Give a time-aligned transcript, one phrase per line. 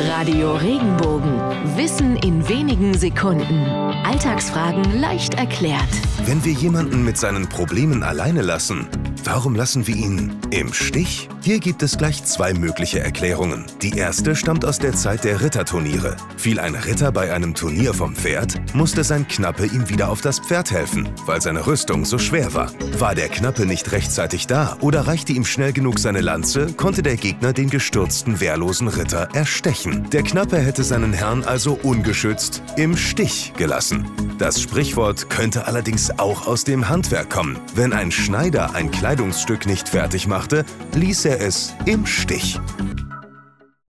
[0.00, 1.40] Radio Regenbogen.
[1.76, 3.66] Wissen in wenigen Sekunden.
[4.04, 5.88] Alltagsfragen leicht erklärt.
[6.24, 8.86] Wenn wir jemanden mit seinen Problemen alleine lassen,
[9.28, 11.28] warum lassen wir ihn im Stich?
[11.42, 13.66] Hier gibt es gleich zwei mögliche Erklärungen.
[13.82, 16.16] Die erste stammt aus der Zeit der Ritterturniere.
[16.36, 20.40] Fiel ein Ritter bei einem Turnier vom Pferd, musste sein Knappe ihm wieder auf das
[20.40, 22.72] Pferd helfen, weil seine Rüstung so schwer war.
[22.98, 27.16] War der Knappe nicht rechtzeitig da oder reichte ihm schnell genug seine Lanze, konnte der
[27.16, 30.08] Gegner den gestürzten, wehrlosen Ritter erstechen.
[30.10, 34.10] Der Knappe hätte seinen Herrn also ungeschützt im Stich gelassen.
[34.38, 37.58] Das Sprichwort könnte allerdings auch aus dem Handwerk kommen.
[37.74, 40.64] Wenn ein Schneider ein Kleidungsstück nicht fertig machte,
[40.94, 42.60] ließ er es im Stich.